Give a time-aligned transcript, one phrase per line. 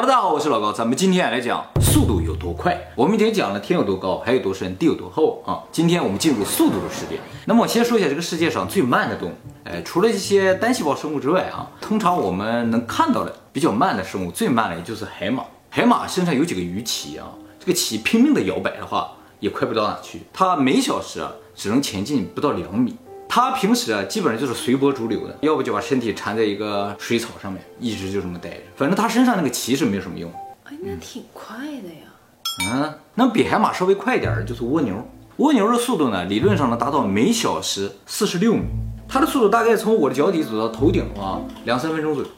[0.00, 2.80] Hello，大家好，我是老高，咱们今天来讲速度有多快。
[2.94, 5.58] 我们已经讲了天有多高，海有多深，地有多厚啊。
[5.72, 7.18] 今天我们进入速度的世界。
[7.46, 9.34] 那么我先说一下这个世界上最慢的动物。
[9.64, 15.42] 哎，除了这些单细胞生物之外啊，通常我们能看到的比较慢的生物，最慢的也就是海马。
[15.68, 19.10] 海马身上有几个鱼鳍啊，这个鳍拼命的摇摆的话，
[19.40, 20.22] 也快不到哪去。
[20.32, 22.96] 它每小时啊只能前进不到两米。
[23.28, 28.62] 它平时啊，基本上就是随波逐流的，要不就把身体缠在一个水草上面，一直就这么待着。
[28.74, 30.32] 反正它身上那个鳍是没有什么用。
[30.64, 32.72] 哎，那挺快的呀。
[32.72, 34.96] 嗯，那比海马稍微快一点的就是蜗牛。
[35.36, 38.62] 蜗牛的速度呢，理论上能达到每小时四十六米。
[39.08, 42.28] 它的速度大概从我的脚底走到头顶的话，两三分钟左右。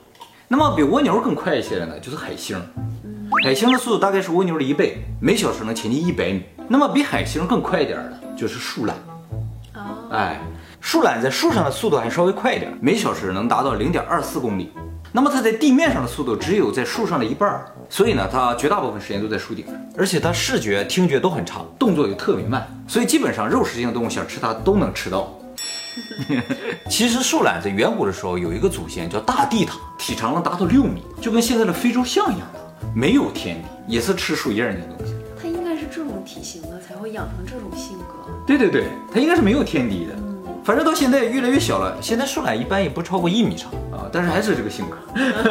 [0.49, 2.61] 那么比蜗牛更快一些的呢，就是海星。
[3.43, 6.43] 海星的速度大概是蜗牛的一倍，每小时能前进一百米。
[6.69, 8.97] 那么比海星更快一点的，就是树懒。
[10.11, 10.41] 哦，哎。
[10.83, 14.73] 树懒在树上的速度还稍微快一点，每小时能达到零点二四公里。
[15.13, 25.39] 那么它在地面上的速度只有在树上的一半，所以呢，它绝大部分时间都在树顶上，而且它视觉、听觉都很差，动作也特别慢，所以基本上肉食性动物想吃它都能吃到。
[26.89, 32.61] 其实树懒在远古的时候有一个祖先叫大地獭，体长能达到六米，就跟现在的非洲象一样的，
[32.95, 35.15] 没有天敌，也是吃树叶那东西。
[35.39, 38.20] 它应该是这种体型的才会养成这种性格。
[38.51, 40.15] 对对对，它应该是没有天敌的。
[40.65, 44.97] 反正到现在越来越小了，现在树懒一般也不超过一米长啊，但是还是这个性格。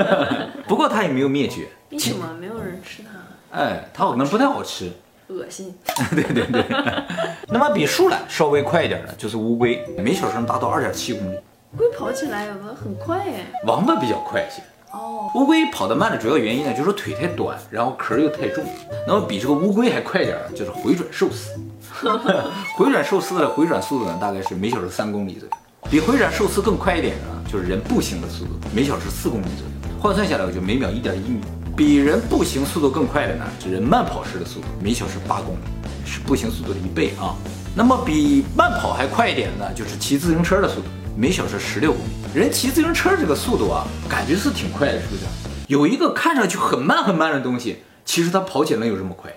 [0.67, 1.67] 不过它也没有灭绝。
[1.92, 3.58] 为什么没有人吃它？
[3.58, 4.92] 哎，它可能不太好吃，
[5.27, 5.73] 恶心。
[6.11, 6.66] 对 对对。
[7.47, 11.38] 那么比树懒稍微快一点的就是乌龟，每小时能达到二点七公里。
[11.77, 13.45] 龟跑起来有的很快哎。
[13.66, 14.61] 王八比较快一些。
[14.92, 15.32] 哦。
[15.36, 18.64] 乌龟跑得慢的主要原因呢，就是腿太短，然后壳又太重。
[19.08, 21.59] 那么比这个乌龟还快点的，就是回转寿司。
[22.78, 25.56] 回转寿司的回转速度呢，大概是每小时三公里左右。
[25.90, 30.00] 比回转寿司更快一点的呢，就是人步行的速度，每小时四公里左右。
[30.00, 31.42] 换算下来，我就每秒一点一米。
[31.76, 35.60] 比人步行速度更快的呢，是人慢跑时的速度，每小时八公里，
[36.06, 37.36] 是步行速度的一倍啊。
[37.73, 42.19] 那么比慢跑还快一点的呢，就是骑自行车的速度，每小时十六公里。
[42.34, 45.22] 人骑自行车这个速度啊，感觉是挺快的，是不是？
[45.67, 49.32] 有一个看上去很慢很慢的东西，其实它跑起来能有这么快？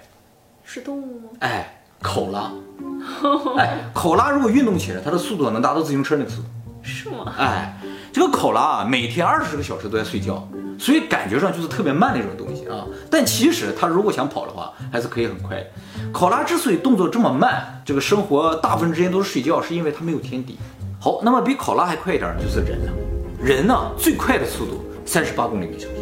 [0.65, 1.29] 是动物吗？
[1.41, 1.79] 哎。
[2.05, 2.51] 考拉，
[3.57, 6.49] 哎，考拉如果运动起来，它的速度能达到自行车那个速度，
[6.83, 7.33] 是吗？
[7.39, 7.79] 哎，
[8.13, 10.49] 这个考拉啊，每天二十个小时都在睡觉，
[10.81, 12.85] 所以感觉上就是特别慢那种东西啊。
[13.09, 15.67] 但其实它如果想跑的话，还是可以很快的。
[16.13, 20.59] 考拉之所以动作这么慢，这个生活大部分时间都是睡觉，是因为它没有天敌。
[21.05, 22.93] 好，那么比考拉还快一点就是人了。
[23.43, 25.95] 人呢，最快的速度三十八公里每小时，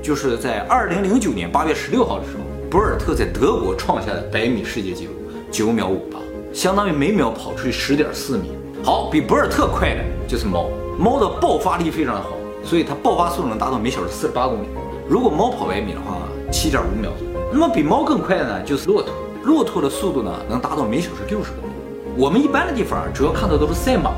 [0.00, 5.12] 就是在二零零九年八月十六号的时候，博尔特在德国创下的百米世界纪录。
[5.50, 6.20] 九秒五八，
[6.52, 8.52] 相当于每秒跑出去十点四米。
[8.84, 10.70] 好，比博尔特快的就是猫。
[10.96, 12.28] 猫的爆发力非常的好，
[12.62, 14.68] 所以它爆发速度能达到每小时四十八公里。
[15.08, 16.18] 如果猫跑百米的话，
[16.52, 17.10] 七点五秒。
[17.52, 19.12] 那么比猫更快的呢，就是骆驼。
[19.42, 21.74] 骆驼的速度呢，能达到每小时六十公里。
[22.16, 24.12] 我们一般的地方主要看到都是赛马，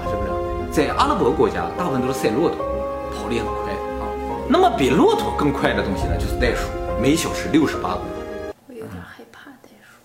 [0.77, 2.59] 在阿拉伯国家，大部分都是赛骆驼，
[3.11, 4.05] 跑力很快啊。
[4.47, 6.69] 那么比骆驼更快的东西呢，就是袋鼠，
[7.01, 8.53] 每小时六十八公里。
[8.69, 9.97] 我有点害怕袋鼠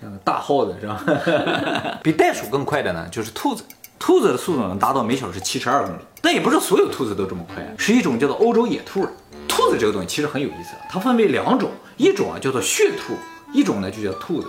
[0.00, 1.02] 像个大耗子是吧？
[2.04, 3.64] 比袋鼠更快的呢，就是兔子。
[3.98, 9.04] 兔子的速度能达到每小时七十二公里，但也不是所有兔子都这么快，是一种叫做欧洲野兔。
[9.48, 13.14] 兔子这个东西其实很有意思，它分为两种，一种啊叫做血兔，
[13.52, 14.48] 一种呢就叫兔子。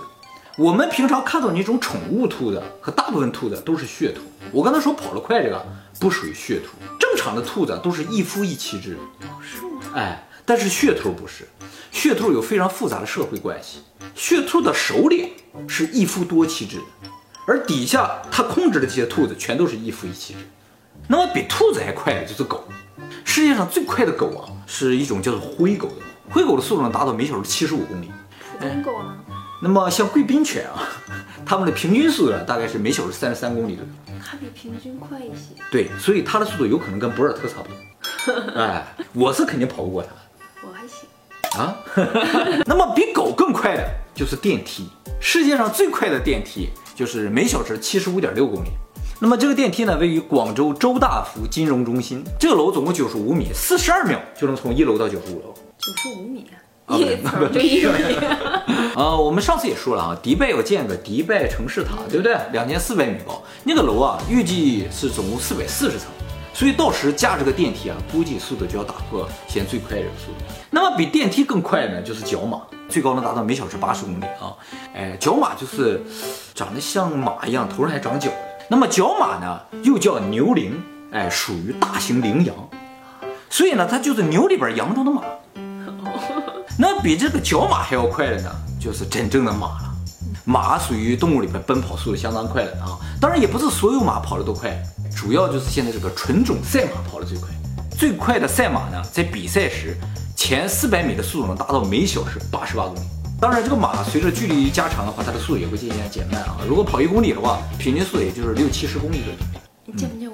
[0.58, 4.22] 我们平常看到那种宠物兔子和大部分兔子都是血兔。
[4.50, 5.64] 我刚才说跑得快这个
[6.00, 8.98] 不属于血兔，正常的兔子都是一夫一妻制。
[9.40, 9.80] 是吗？
[9.94, 11.46] 哎，但是血兔不是，
[11.92, 13.82] 血兔有非常复杂的社会关系。
[14.16, 15.30] 血兔的首领
[15.68, 17.08] 是一夫多妻制的，
[17.46, 20.40] 而底下他控制的这些兔子全都是一夫一妻制。
[21.06, 22.64] 那么比兔子还快的就是狗，
[23.24, 26.02] 世界上最快的狗啊，是一种叫做灰狗的。
[26.28, 28.10] 灰狗的速度能达到每小时七十五公里。
[28.40, 29.07] 普通狗呢？
[29.60, 30.88] 那么像贵宾犬啊，
[31.44, 33.90] 它们的平均速度大概是每小时三十三公里左右。
[34.24, 35.54] 它比平均快一些。
[35.70, 38.52] 对，所以它的速度有可能跟博尔特差不多。
[38.54, 40.08] 哎，我是肯定跑不过它。
[40.66, 41.08] 我还行。
[41.58, 41.76] 啊，
[42.66, 43.88] 那么比狗更快的。
[44.14, 44.88] 就是电梯，
[45.20, 48.68] 世界上最快的电梯就是每小时七十五点六公里。
[49.20, 55.54] 那么这个电梯呢，位于广州周大福金融中心，这个楼总共九十五米，四十二秒就能从一楼到九十五楼。
[55.78, 56.58] 九十五米啊，
[56.96, 58.14] 一层就一米。
[58.94, 62.36] 啊，我们上次也说了啊，迪拜要建个迪拜城市塔，对不对？
[62.52, 66.08] 两千四百米高，那个楼啊，预计是总共四百四十层。
[66.52, 70.44] 所以到时架这个电梯啊，估计速度就要打破现在最快这个速度。
[70.70, 74.56] 那么比电梯更快呢，就是角马，最高能达到每小时八十公里啊！
[74.92, 76.02] 哎，角马就是
[76.54, 78.28] 长得像马一样，头上还长角。
[78.68, 80.72] 那么角马呢，又叫牛羚，
[81.12, 82.56] 哎，属于大型羚羊，
[83.48, 85.22] 所以呢，它就是牛里边羊中的马。
[86.80, 89.94] 那比这个角马还要快的呢，就是真正的马了。
[90.44, 94.80] 马属于动物里面奔跑速度相当快的啊，当然也不是所有马跑的都快，
[95.14, 97.48] 主要就是现在这个纯种赛马跑得最快。
[97.90, 99.96] 最快的赛马呢，在比赛时
[100.36, 103.00] 前四百米的速度能达到每小时八十八公里。
[103.40, 106.58] 当然，这个马随着距离加长的话，它的速度也会渐渐减慢啊。
[106.68, 109.38] 如果跑一公里的话，平均速度也就是六七十公里左右。
[109.84, 110.27] 你见不见？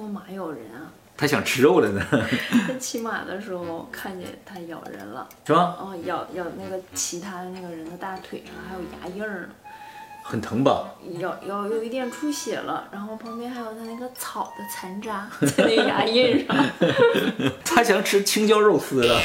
[1.16, 2.04] 它想吃肉了呢，
[2.66, 5.76] 他骑马的时候看见它咬人了，是吧？
[5.78, 9.48] 哦，咬咬那个骑它的那个人的大腿上还有牙印儿呢，
[10.24, 10.88] 很疼吧？
[11.20, 16.56] 咬咬有一点出血了，然后旁边还有它那个草的残渣 在那个牙印上。
[17.64, 19.20] 它想吃青椒肉丝了。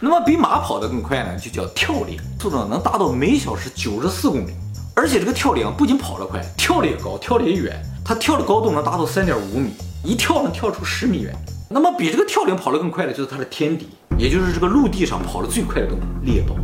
[0.00, 4.52] 那么比马跑得更快呢，就叫跳羚，速度能达到每小时九十四公里。
[4.94, 7.74] 而且这个跳猎啊，不仅跑得快，跳得也高，跳得也远。
[8.04, 9.74] 它跳的高度能达到三点五米，
[10.06, 11.34] 一跳能跳出十米远。
[11.68, 16.54] 那么比这个跳羚跑得更快的就是它的天敌，也就是这个陆地上跑得最快的动物猎豹。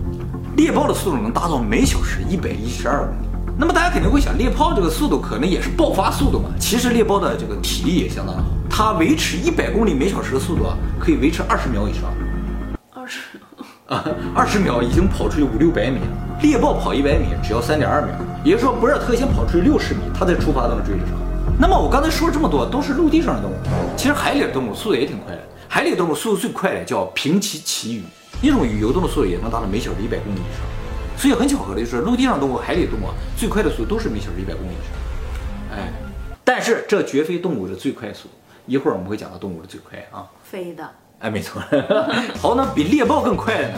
[0.56, 3.26] 猎豹的速度能达到每小时一百一十二公里。
[3.58, 6.50] 那么大家肯定会想，猎豹这个速度可能也是爆发速度嘛？
[6.60, 12.04] 其实猎豹的这个体力也相当的好，它维持一百公里每小时的速度啊，可以维持二十秒以上。
[12.94, 13.18] 二十，
[13.88, 14.04] 啊，
[14.36, 16.06] 二十秒已经跑出去五六百米了。
[16.40, 18.14] 猎豹跑一百米只要三点二秒，
[18.44, 21.16] 也就是说博尔特先跑出去六十米，它再出发都能追得上。
[21.62, 23.54] 那么我刚才说了这么多都是陆地上的动物，
[23.96, 25.40] 其实海里的动物速度也挺快的。
[25.68, 28.02] 海里动物速度最快的叫平鳍鳍鱼，
[28.42, 30.66] 一种鱼游动的速度也能达到每小时一百公里以上。
[31.16, 34.82] 所以很巧合的就是陆地上动物、海里动物啊最快的速度都是每小时一百公里以
[35.70, 35.78] 上。
[35.78, 35.92] 哎，
[36.42, 38.34] 但是这绝非动物的最快速度，
[38.66, 40.26] 一会儿我们会讲到动物的最快啊。
[40.42, 40.84] 飞的，
[41.20, 41.62] 哎，没错。
[42.42, 43.74] 好，那比猎豹更快的呢，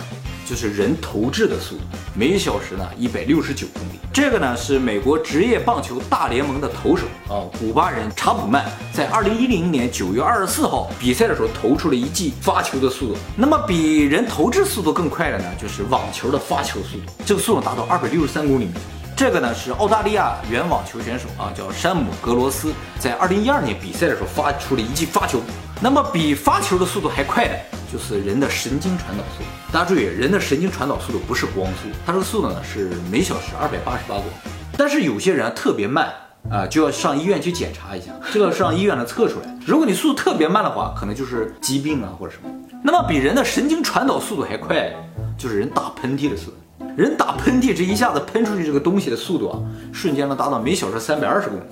[0.47, 1.83] 就是人投掷的速度，
[2.17, 3.99] 每小时呢一百六十九公里。
[4.13, 13.17] 这个呢是美国职业棒球大联盟的投手啊，古巴人查普曼，在二零一零年九月二十四号比赛的时候投出了一记发球的速度。
[13.37, 18.81] 那么比人投掷速度更快的呢，就是网球的发球速度，这个速度达到二百六十三公里每。
[19.17, 25.41] 这个呢是澳大利亚原网球选手啊，叫山姆格罗斯，在二零一二年比赛的时候发出了一记发球。
[25.81, 27.59] 那么比发球的速度还快的，
[27.95, 29.49] 就是人的神经传导速度。
[29.73, 34.31] 大家注意，人的神经传导速度不是光速，它这个速度呢是每小时二百八十八公里。
[34.77, 36.13] 但是有些人特别慢
[36.51, 39.57] 啊，就要上医院去检查一下，这个上医院能测出来。
[39.65, 42.53] 如果你速度特别慢的话，可能就是疾病啊或者什么。
[42.83, 44.93] 那么比人的神经传导速度还快，
[45.39, 46.57] 就是人打喷嚏的速度。
[46.97, 49.63] 人打喷嚏，这一下子喷出去这个东西的速度啊，
[49.93, 51.63] 瞬间能达到每小时三百二十公里。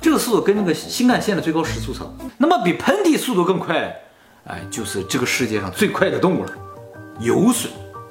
[0.00, 2.28] 这个速度跟那个新干线的最高时速差不多。
[2.38, 3.94] 那么比喷嚏速度更快，
[4.44, 6.52] 哎，就是这个世界上最快的动物了——
[7.20, 7.68] 游隼。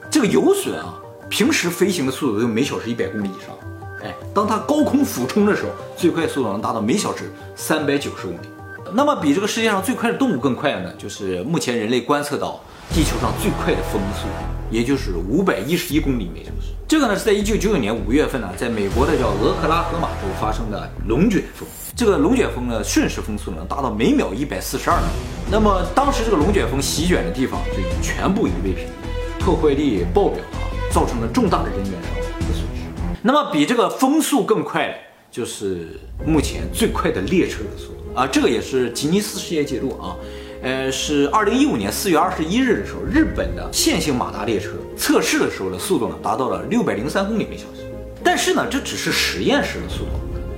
[0.09, 0.93] 这个游隼啊，
[1.29, 3.55] 平时飞行的速度都每小时一百公里以上。
[4.03, 8.49] 哎，当它高空俯冲的时候，最快速度能达到每小时三百九十公里。
[8.93, 12.59] 那么比这个世界上最快的动物更快的呢，就是目前人类观测到
[12.93, 14.27] 地球上最快的风速。
[14.71, 16.67] 也就是五百一十一公里每小时。
[16.87, 21.67] 这个呢是在一九九九年五月份呢，在美国的叫俄克拉荷马州发生的龙卷风。
[21.95, 25.07] 这个龙卷风呢，瞬时风速能达到每秒一百四十二米。
[25.51, 32.83] 那么当时这个龙卷风席卷的地方就全部夷为平地，破坏力爆表啊，造成了重大的人员伤亡和损失。
[33.23, 34.95] 那么比这个风速更快的，
[35.31, 40.15] 就是目前最快的列车的速度啊，这个也是吉尼斯世界纪录啊。
[40.61, 47.89] 呃，是二零一五年四月二十一日的时候，日本的线性马达列车测试的时候的速度呢，达到了六百零三公里每小时。
[48.23, 50.11] 但是呢，这只是实验室的速度，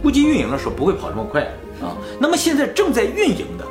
[0.04, 1.44] 估计运营的时候不会跑这么快
[1.80, 1.96] 啊。
[2.20, 3.66] 那么现在正在运营的，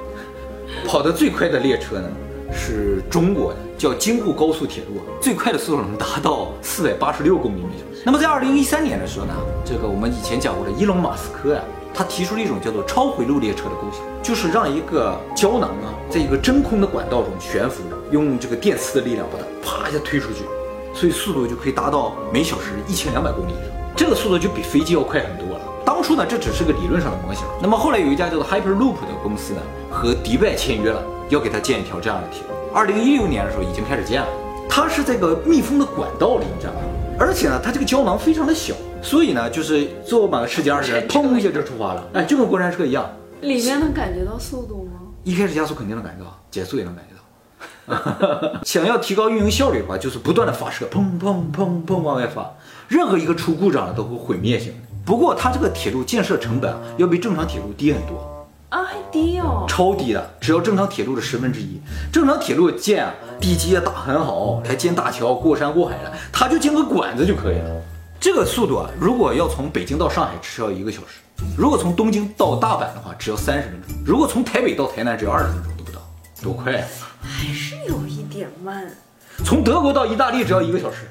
[0.90, 2.08] 跑得最快的列车呢，
[2.52, 8.02] 是中国的，叫京沪高速铁路，最快的速度能达到四百八十六公里每小时。
[8.04, 9.32] 那么在二零一三年的时候呢，
[9.64, 11.62] 这个我们以前讲过的伊隆马斯克啊。
[11.94, 20.42] 他提出了一种叫做超回路列车的构想，就是让一个胶囊啊，在一个真空的管道中悬浮，用这个电磁的力量把它啪一下推出去，
[20.92, 23.94] 所以速度就可以达到每小时一千两百公里以上。
[23.96, 25.64] 这个速度就比飞机要快很多了。
[25.84, 27.44] 当初呢，这只是个理论上的模型。
[27.60, 29.60] 那么后来有一家叫做 Hyperloop 的公司呢，
[29.90, 32.54] 和迪拜签约了，要给他建一条这样的铁路。
[32.72, 34.28] 二零一六年的时候已经开始建了，
[34.68, 36.80] 它是这个密封的管道里，你知道吗？
[37.18, 38.74] 而且呢，它这个胶囊非常的小。
[39.02, 43.10] 所以呢，就是坐满十几二十人，砰一下就出发了，哎，就跟过山车一样。
[43.40, 44.92] 里面能感觉到速度吗？
[45.24, 47.20] 一开始加速肯定能感觉到，减速也能感觉到。
[48.62, 52.52] 想要提高运营效率的话，就是不断的发射，砰砰砰砰往外发，
[52.88, 54.89] 任何一个出故障了都会毁灭性的。
[55.04, 61.80] 不过它这个铁路建设成本啊，要比正常铁路低很多啊，还低哦，超低的，只要正常铁路的十分之一。
[62.12, 67.82] 正常铁路建啊，地基也打很好，还建大桥、过山过海的，它就建个管子就可以了。
[68.20, 71.22] 这个速度啊，如果要从北京到上海，只需要一个小时；
[71.56, 76.00] 如果从东京到大阪的话，只要三十分钟；如果从台北到台南，只要二十分钟都不到，
[76.42, 76.86] 多快啊！
[77.22, 78.88] 还是有一点慢。
[79.42, 81.08] 从德国到意大利只要一个小时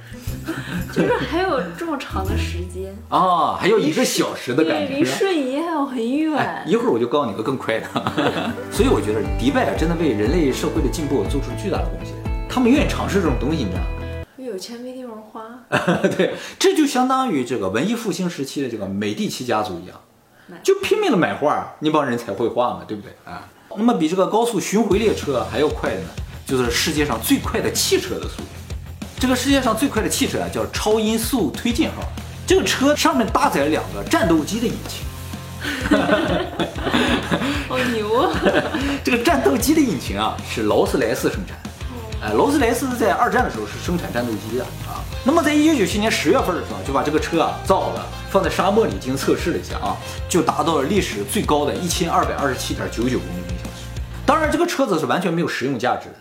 [0.91, 5.09] 就是还有这么长的时间，啊，还有一个小时的感觉，离觉。
[5.11, 6.63] 瞬移还有很哎远，。
[6.65, 7.87] 一会儿我就告诉你个更快的。
[8.71, 12.13] 所以我觉得迪拜啊，真的为人类社会的进步做出巨大的贡献。
[12.49, 13.85] 他们愿意尝试这种东西，你知道吗？
[14.37, 15.43] 有钱没地方花，
[16.17, 19.95] 对，这就相当于这个文艺复兴时期的这个美第奇家族一样，
[20.63, 23.47] 就拼命的买画，那帮人才会画嘛，对不对啊？
[23.77, 26.07] 那么比这个高速巡回列车还要快的呢，
[26.47, 28.43] 就是世界上最快的汽车的速度。
[29.19, 32.03] 这个世界上最快的汽车啊，叫超音速推进号。
[32.47, 35.05] 这个车上面搭载了两个战斗机的引擎，
[37.67, 38.31] 好 牛啊！
[39.03, 41.55] 这个战斗机的引擎啊是劳斯莱斯生产。
[42.23, 45.03] 哎，劳斯莱斯在二战的时候是生产战斗机的啊。
[45.23, 49.95] 那么在一九九七年十月份的时候，就把这个车啊造好了，放在沙漠里进行测试了一下啊，
[50.27, 53.85] 就达到了历史最高的一千二百二十七点九九公里每小时。
[54.25, 56.15] 当然，这个车子是完全没有实用价值的，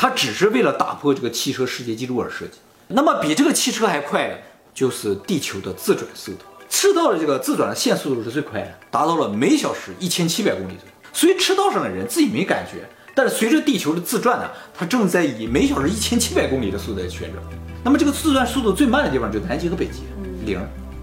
[0.00, 2.52] 它只是为了打破这个汽车世界纪录而设计。
[2.86, 4.38] 那么比这个汽车还快的，
[4.72, 6.44] 就是地球的自转速度。
[6.68, 10.94] 赤道的这个自转的线速度是最快的，达到了每小时一千七百公里左右。
[11.12, 17.42] 所以赤道上的人自己没感觉，但是随着地球的自转呢，它正在以每小时一千七百公里的速度在旋转。
[17.82, 20.04] 那么这个自转速度最慢的地方就是南极和北极，
[20.46, 20.60] 零。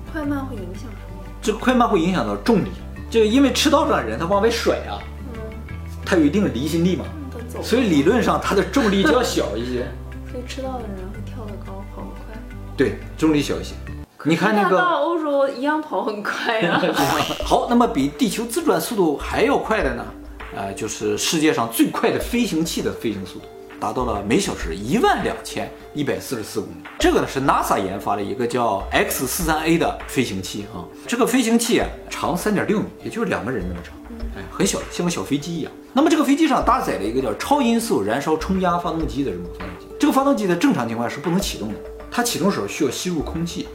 [0.10, 1.22] 快慢会影响什么？
[1.42, 2.70] 这个快慢会影响到重力，
[3.12, 5.04] 这个因为赤道上的人他往外甩啊，
[6.06, 7.15] 他有一定的离心力嘛，他
[7.56, 9.86] 走，所以理论上它的重力就要小一些。
[10.32, 12.38] 所以吃到的人会跳得高，跑得快。
[12.76, 13.74] 对，重力小一些。
[14.24, 16.82] 你看那个，欧洲一样跑很快啊。
[17.46, 20.06] 好，那么比地球自转速度还要快的呢，
[20.56, 23.46] 呃，就是世界上最快的飞行器的飞行速度，
[23.80, 26.78] 达到了每小时一万两千一百四十四公里。
[26.98, 33.94] 这个呢是 NASA 研发的一个叫 X 四三 A 的飞行器啊，这个飞行器啊长三点六米，也就是两个人那么长，
[34.36, 35.72] 哎，很小，像个小飞机一样。
[35.94, 41.76] 那么这个飞机上搭载了一个叫超音速燃烧冲压发动机的这么个发动机，这个发动机在正常情况下是不能启动的，
[42.12, 43.68] 它启动时候需要吸入空气。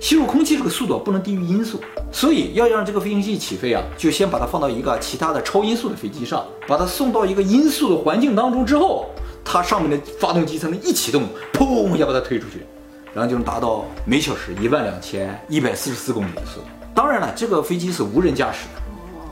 [0.00, 1.80] 吸入空气这个速度不能低于音速，
[2.10, 9.06] 所以要让这个飞行器起飞啊，就先把它放到一个其他的超音速的飞机上，把它送到一个音速的环境当中之后，
[9.44, 11.22] 它上面的发动机才能一启动，
[11.52, 12.66] 砰一下把它推出去，
[13.14, 16.66] 然后就能达到每小时一万两千一百四十四公里的速度。
[16.92, 18.81] 当然了，这个飞机是无人驾驶的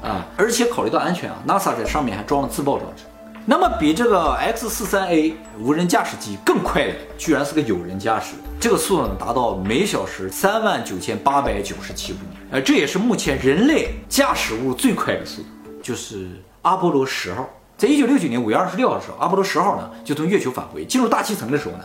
[0.03, 3.05] 啊，而且考虑到安全啊，NASA 在上面还装了自爆装置。
[3.47, 15.49] 那么比这个 X 4 3 A 无人驾驶机更快的，居然是个有人驾驶的，这个速度呢达到每小时三万九千八百九十七公里，呃，这也是目前人类驾驶物最快的速度，
[15.83, 16.29] 就是
[16.63, 21.85] 阿波罗十号，在一九六九年五月二十六号的时候，阿波罗十号呢就从月球返回，进入大气层的时候呢，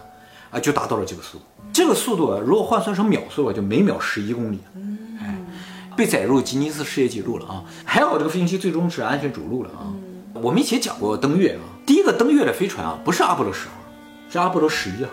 [0.52, 4.60] 啊就达到了这个速度，这个速度啊，如果换算成秒速啊，就每秒十一公里，
[5.22, 5.35] 哎，
[5.96, 7.64] 被载入吉尼斯世界纪录了啊！
[7.84, 9.94] 还好这个飞行器最终是安全着陆了啊。
[10.34, 13.76] 我们以前讲过登月啊，第一个登月的飞船啊，不是阿波罗十号，
[14.30, 15.12] 是阿波罗十一号。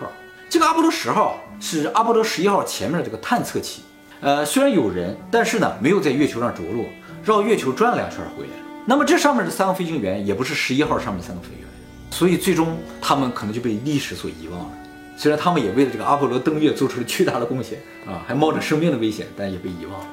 [0.49, 3.81] 这个阿波罗十号是阿波罗十一号前面的这个探测器，
[4.21, 6.85] 呃，虽然有人，但是呢没有在月球上着陆，
[7.23, 8.49] 绕月球转了两圈回来。
[8.85, 11.67] 那么这上面的三个飞行员也不是十一号上面三个飞行员，
[12.11, 14.69] 所以最终他们可能就被历史所遗忘了。
[15.15, 20.07] 虽然他们也为了这个阿波罗登月做出了巨大的贡献啊，还冒着生命的危险，但也被遗忘了。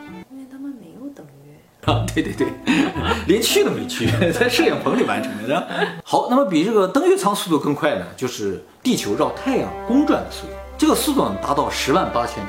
[1.86, 2.46] 啊，对对对，
[3.26, 5.66] 连去都没去，在摄影棚里完成的。
[6.04, 12.48] 好，那么比这个登月舱速度更快呢，就是地球绕太阳公转的速度，这个速度达到十万八千里。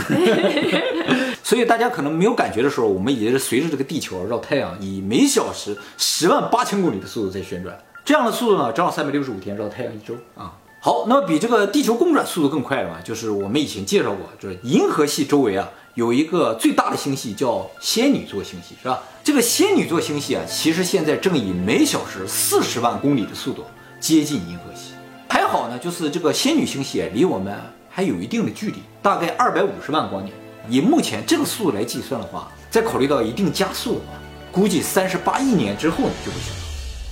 [1.42, 7.76] 所以大家可能没有感觉的时候，我们也是随着这个地球绕太阳以每小时十万八千公里的速度在旋转。
[8.04, 10.52] 这样的速度呢，正好三百六十五天绕太阳一周啊。
[10.82, 19.02] 好，那么比这个地球公转速度更快的嘛，就是我们以前介绍过，就是银河系周围啊有一个最大的星系叫仙女座星系，是吧？
[19.24, 23.64] 这个仙女座星系啊，其实现在正以每小时四十万公里的速度
[23.98, 24.92] 接近银河系。
[25.28, 27.54] 还好呢，就是这个仙女星系离我们
[27.88, 30.32] 还有一定的距离，大概二百五十万光年。
[30.68, 34.12] 以目前这个速度来计算的话，再考虑到一定加速的话，
[34.52, 36.60] 估计三十八亿年之后呢就会旋转。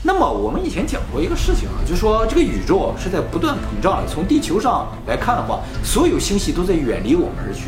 [0.05, 4.09] 那么我们以前讲过一个事情啊，就是说这个宇宙是在不断膨胀的。
[4.09, 7.65] 从地球上来看的话，所有星系都在远离我们而去。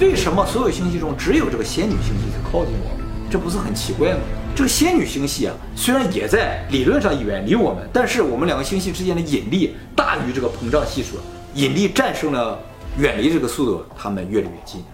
[0.00, 3.28] 为什么所有星系中只有这个仙女星系在靠近我们？
[3.28, 4.20] 这不是很奇怪吗？
[4.54, 11.16] 这个仙女星系啊，虽然也在理论上远离我们，但是我们两个星系之间的引力大于这个膨胀系数，
[11.54, 12.58] 引力战胜了
[12.96, 14.84] 远离这个速度，它们越来越近。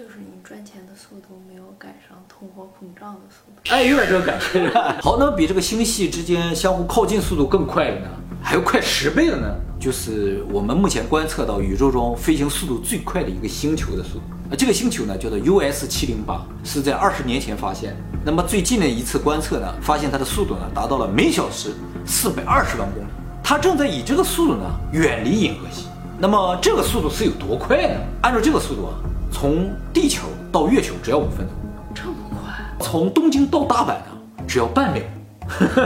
[0.00, 3.70] 就是你赚钱的速度没有赶上通货膨胀的速度。
[3.70, 4.66] 哎，有点这个感觉。
[5.02, 8.08] 好，那么比这个星系之间相互靠近速度更快的呢，
[8.42, 14.20] 还有快十倍的呢，就是我们目前观测到宇宙中飞行速度最快的一个星球的速度。
[14.50, 17.96] 啊，这个星球呢叫做 US 七零八，是在二十年前发现的。
[18.24, 21.74] 那么最近的一次观测呢，发现它的速度呢达到了每小时
[22.06, 23.06] 四百二十万公里。
[23.44, 24.64] 它正在以这个速度呢
[24.94, 25.88] 远离银河系。
[26.18, 28.00] 那么这个速度是有多快呢？
[28.22, 28.92] 按照这个速度啊，
[29.32, 31.54] 从地球到月球只要五分钟，
[31.94, 32.52] 这么快？
[32.80, 35.02] 从东京到大阪呢只要半秒，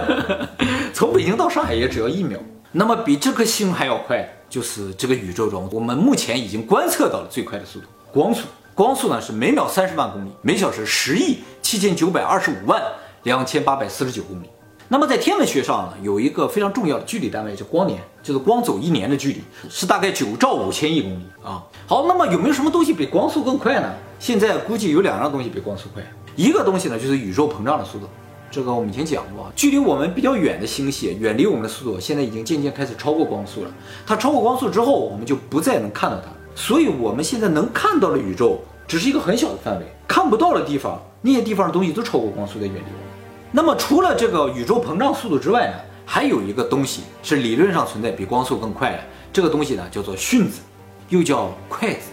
[0.93, 2.39] 从北京到上海也只要一秒。
[2.73, 8.43] 那么比这颗星还要快，就是这个宇宙中我们目前已经观测到了最快的速度——光速。
[8.75, 12.83] 光速呢是每秒三十万公里，每小时十亿七千九百二十五万
[13.23, 14.51] 两千八百四十九公里。
[14.89, 21.65] 那么在天文学上呢，有一个非常重要的距离单位，叫光年，就是光走一年的距离是大概九兆五千亿公里啊。
[21.87, 23.91] 好，那么有没有什么东西比光速更快呢？
[24.19, 26.03] 现在估计有两样东西比光速快，
[26.37, 28.07] 一个东西呢就是宇宙膨胀的速度，
[28.51, 33.71] 这个我们以前讲过，距离我们比较远的星系，远离我们的速度现在已经渐渐开始超过光速了。
[34.07, 43.14] 它超过光速之后，我们就不再能看到它，所以我们现在能看到的宇宙只是一个很小的范围，看不到的地方，那些地方的东西都超过光速在远离我们。
[43.57, 49.01] 那么除了这个宇宙膨胀速度之外呢，还有一个东西是理论上存在比光速更快的，
[49.33, 50.61] 这个东西呢叫做迅子，
[51.09, 52.11] 又叫筷子。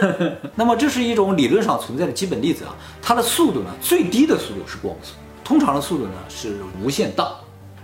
[0.56, 5.12] 那么这是一种理论上存在的基本粒子啊，它的速度呢最低的速度是光速，
[5.44, 7.30] 通常的速度呢是无限大。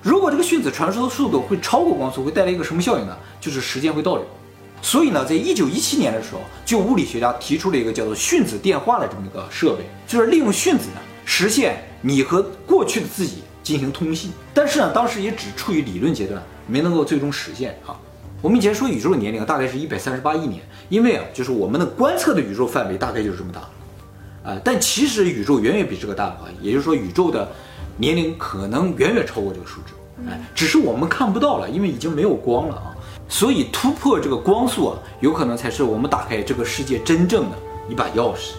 [0.00, 3.14] 如果这个迅子传输的速度会超过光速，会带来一个什么效应呢？
[3.38, 4.24] 就是时间会倒流。
[4.80, 11.00] 所以呢，在一九一七年的时候，就物理学家提出了一个叫做迅子电话的这么一个设备，就是利用迅子呢
[11.32, 11.76] 实现。
[12.02, 17.94] 你和过去的自己进行通信，但是呢，当时也只处于理论阶段，没能够最终实现啊。
[18.42, 27.46] 我们以前说宇宙的年龄大概是一百三十八亿年，因为啊，就是我们的观测的宇宙范围大概就是这么大，啊，但其实宇宙远远比这个大的话，也就是说宇宙的
[27.96, 29.92] 年龄可能远远超过这个数值，
[30.26, 32.96] 哎，只是我们看不到了，因为已经没有光了啊。
[33.28, 37.56] 所以突破这个光速啊，有可能才是我们打开这个世界真正的
[37.90, 38.54] 一把钥匙。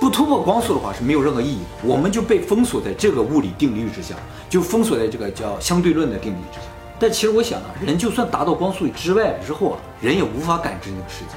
[0.00, 4.14] 不突破光速的话是没有任何意义的，我们就被封锁在这个物理定律之下，
[4.48, 6.62] 就封锁在这个叫相对论的定律之下。
[6.98, 11.32] 但其实我想啊，人就算达到光速之外之后啊，人也无法感知那个世界。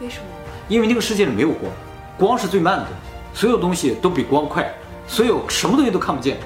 [0.00, 0.24] 为什么？
[0.68, 1.72] 因为那个世界里没有光，
[2.18, 4.74] 光是最慢的东西，所有东西都比光快，
[5.06, 6.36] 所有什么东西都看不见。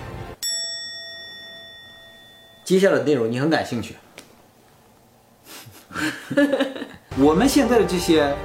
[2.62, 3.96] 接下来的内容你很感兴趣。
[7.18, 8.37] 我们现在的这些。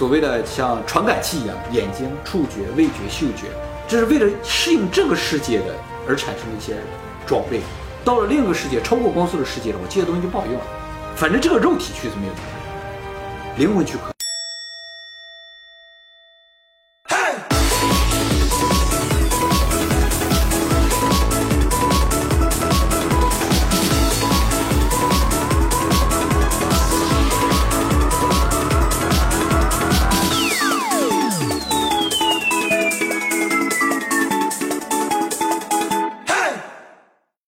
[0.00, 3.48] 所谓的像传感器一样，眼睛、触觉、味觉、嗅觉，
[3.86, 5.74] 这是为了适应这个世界的
[6.08, 6.74] 而产生的一些
[7.26, 7.60] 装备。
[8.02, 10.64] 到了另一个世界，超过光速的世界了，我这些东西就不好用了。
[11.14, 12.32] 反正这个肉体去是没有，
[13.58, 14.19] 灵魂去可。